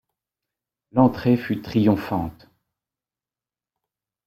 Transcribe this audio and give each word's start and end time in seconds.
L’entrée 0.93 1.37
fut 1.37 1.61
triomphante. 1.61 2.49